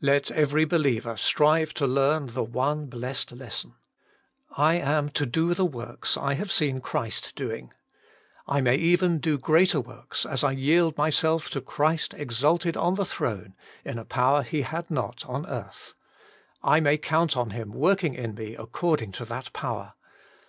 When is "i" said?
4.56-4.74, 6.16-6.34, 8.48-8.60, 10.42-10.50, 16.64-16.80